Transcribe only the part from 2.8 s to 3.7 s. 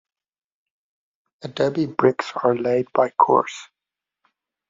by course.